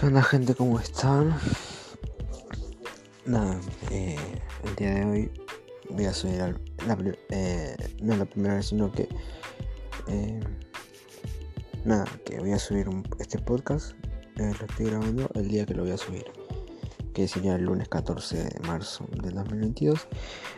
[0.00, 0.54] ¿Qué onda gente?
[0.54, 1.36] ¿Cómo están?
[3.26, 4.16] Nada, eh,
[4.64, 5.30] el día de hoy
[5.90, 6.38] voy a subir
[6.86, 9.10] la, eh, no la primera vez, sino que
[10.08, 10.40] eh,
[11.84, 12.86] nada, que voy a subir
[13.18, 13.92] este podcast.
[14.36, 16.24] lo estoy grabando el día que lo voy a subir,
[17.12, 20.08] que sería el lunes 14 de marzo del 2022.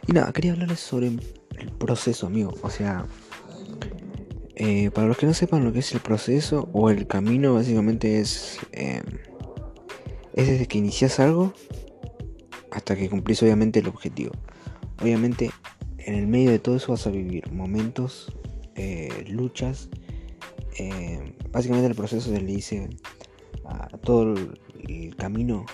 [0.06, 2.54] Y nada, quería hablarles sobre el proceso, amigo.
[2.62, 3.06] O sea,
[4.94, 8.60] para los que no sepan lo que es el proceso o el camino, básicamente es
[10.34, 11.52] es desde que inicias algo
[12.70, 14.32] hasta que cumplís obviamente el objetivo.
[15.00, 15.50] Obviamente
[15.98, 18.32] en el medio de todo eso vas a vivir momentos,
[18.74, 19.88] eh, luchas.
[20.78, 22.88] Eh, básicamente el proceso se le dice
[23.64, 24.58] a todo el,
[25.16, 25.64] camino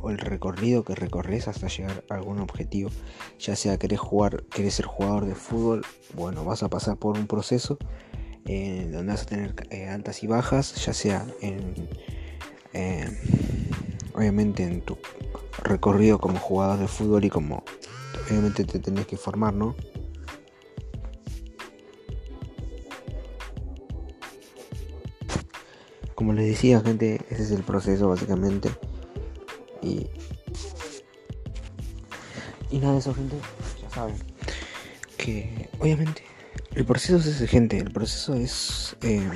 [0.00, 2.90] o el recorrido que recorres hasta llegar a algún objetivo.
[3.38, 5.82] Ya sea querés jugar, querés ser jugador de fútbol,
[6.14, 7.76] bueno, vas a pasar por un proceso
[8.46, 9.54] eh, donde vas a tener
[9.90, 11.74] altas y bajas, ya sea en
[14.14, 14.98] obviamente en tu
[15.62, 17.64] recorrido como jugador de fútbol y como
[18.26, 19.74] obviamente te tenés que formar, ¿no?
[26.14, 28.70] Como les decía, gente, ese es el proceso básicamente.
[29.82, 30.06] Y,
[32.70, 33.36] y nada de eso, gente,
[33.80, 34.16] ya saben.
[35.16, 36.22] Que obviamente
[36.74, 37.78] el proceso es ese, gente.
[37.78, 39.28] El proceso es eh,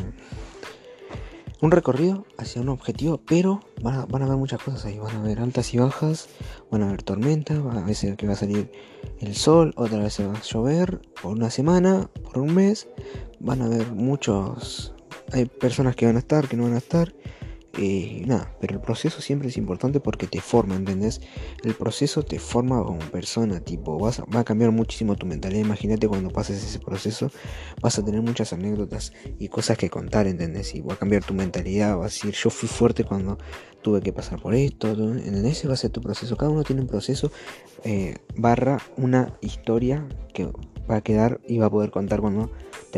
[1.65, 4.99] un recorrido hacia un objetivo, pero van a, van a haber muchas cosas ahí.
[4.99, 6.29] Van a haber altas y bajas,
[6.71, 8.71] van a haber tormentas, a veces que va a salir
[9.21, 12.87] el sol, otra vez va a llover, por una semana, por un mes.
[13.41, 14.95] Van a haber muchos.
[15.33, 17.15] Hay personas que van a estar, que no van a estar.
[17.77, 21.21] Y nada, pero el proceso siempre es importante porque te forma, ¿entendés?
[21.65, 25.61] El proceso te forma como persona, tipo, vas va a cambiar muchísimo tu mentalidad.
[25.61, 27.31] Imagínate cuando pases ese proceso,
[27.81, 30.75] vas a tener muchas anécdotas y cosas que contar, ¿entendés?
[30.75, 33.39] Y va a cambiar tu mentalidad, vas a decir, yo fui fuerte cuando
[33.83, 35.59] tuve que pasar por esto, ¿entendés?
[35.59, 36.37] Ese va a ser tu proceso.
[36.37, 37.31] Cada uno tiene un proceso
[37.85, 40.51] eh, barra una historia que
[40.91, 42.51] va a quedar y va a poder contar cuando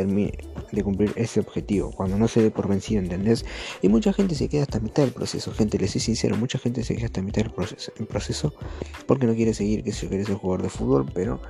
[0.05, 3.45] de cumplir ese objetivo, cuando no se dé por vencido, ¿entendés?
[3.83, 6.85] Y mucha gente se queda hasta mitad del proceso, gente, les soy sincero, mucha gente
[6.85, 8.55] se queda hasta mitad del proceso, proceso
[9.07, 11.41] porque no quiere seguir, que si quiere ser jugador de fútbol, pero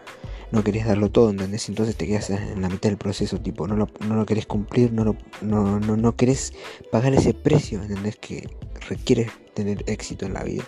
[0.52, 1.68] no querés darlo todo, ¿entendés?
[1.68, 4.92] Entonces te quedas en la mitad del proceso, tipo, no lo, no lo querés cumplir,
[4.92, 6.52] no, lo, no, no, no querés
[6.92, 8.16] pagar ese precio, ¿entendés?
[8.16, 8.48] Que
[8.88, 10.62] requiere tener éxito en la vida.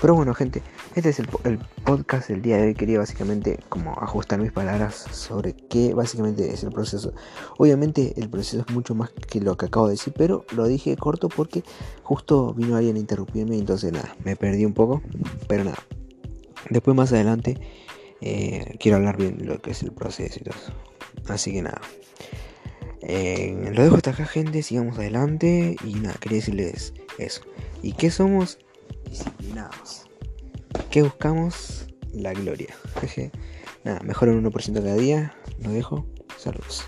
[0.00, 0.62] Pero bueno, gente,
[0.94, 2.74] este es el, podcast del día de hoy.
[2.74, 7.12] Quería básicamente como ajustar mis palabras sobre qué básicamente es el proceso.
[7.58, 10.96] Obviamente el proceso es mucho más que lo que acabo de decir, pero lo dije
[10.96, 11.64] corto porque
[12.02, 15.02] justo vino alguien a interrumpirme entonces nada, me perdí un poco.
[15.48, 15.78] Pero nada,
[16.70, 17.58] después más adelante
[18.20, 20.72] eh, quiero hablar bien lo que es el proceso y todo eso.
[21.32, 21.80] Así que nada.
[23.00, 24.62] Eh, lo dejo hasta acá, gente.
[24.62, 25.76] Sigamos adelante.
[25.84, 27.42] Y nada, quería decirles eso.
[27.84, 28.58] ¿Y qué somos?
[29.10, 30.06] Disciplinados.
[30.90, 31.86] ¿Qué buscamos?
[32.14, 32.74] La gloria.
[33.84, 35.34] nada, mejor un 1% cada día.
[35.62, 36.06] Lo dejo.
[36.38, 36.86] Saludos.